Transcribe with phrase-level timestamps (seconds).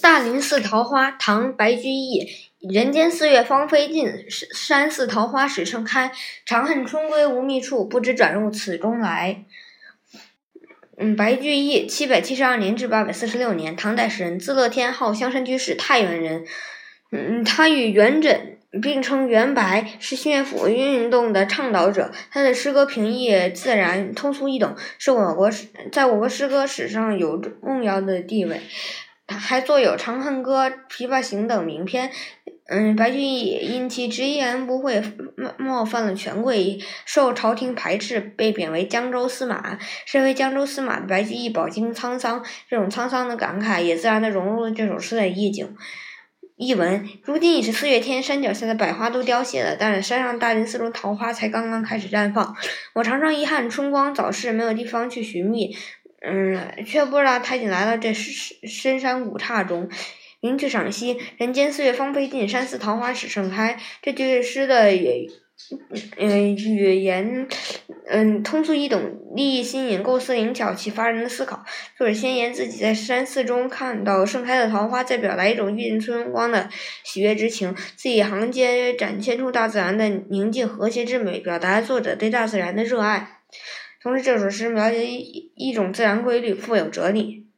[0.00, 2.26] 大林寺桃花，唐·白居易。
[2.58, 6.12] 人间四月芳菲尽，山寺桃花始盛开。
[6.44, 9.44] 长恨春归无觅处，不知转入此中来。
[10.96, 16.44] 嗯，白居易，七百七十二年至八百四十六年，唐代诗人，字乐天，号香山居士，太原人。
[17.12, 18.38] 嗯，他与元稹
[18.82, 22.12] 并称元白，是新乐府运动的倡导者。
[22.30, 28.60] 他的诗歌平易自然，通俗易懂，是我国诗在我国诗歌史上有重要的地位。
[29.38, 32.10] 还作有《长恨歌》《琵琶行》等名篇。
[32.72, 35.02] 嗯，白居易因其直言不讳，
[35.58, 39.76] 冒犯了权贵，受朝廷排斥，被贬为江州司马。
[40.06, 45.76] 身为江州司马的白居易饱经沧桑，这种沧桑的感慨也自然的融入了这首诗的意境。
[46.56, 52.54] 译文：如今已是四月天，山脚下的百花都凋谢了，但是山上大林寺中桃花才刚刚开始绽放。
[52.94, 55.74] 我常常遗憾春光早逝，没有地方去寻觅。
[56.20, 59.88] 嗯，却不知道他已经来到这深深山古刹中。
[60.40, 63.78] 云去赏析，人间四月芳菲尽，山寺桃花始盛开。
[64.00, 65.30] 这句诗的语，
[66.16, 67.46] 嗯，语言，
[68.08, 71.62] 嗯，通俗易懂，立意新颖，构思灵巧，启发人的思考。
[71.98, 76.70] 作者先言自己在山寺中看到盛开的桃花，再表达一种遇见春光的
[77.04, 77.74] 喜悦之情。
[77.74, 83.40] 字里行间展现出大自然的宁静和谐之美，表达作者对大自然的热爱。
[84.02, 87.49] 同时，这首诗描写一一种自然规律，富有哲理。